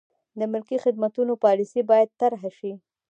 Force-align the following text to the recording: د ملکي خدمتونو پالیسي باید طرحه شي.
د 0.39 0.41
ملکي 0.51 0.77
خدمتونو 0.85 1.33
پالیسي 1.45 1.81
باید 1.89 2.09
طرحه 2.21 2.49
شي. 2.59 2.71